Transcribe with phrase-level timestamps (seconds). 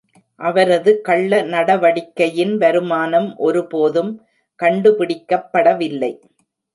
[0.39, 4.11] அவரது கள்ள நடவடிக்கையின் வருமானம் ஒருபோதும்
[4.59, 6.11] கண்டுபிடிக்கப்படவில்லை.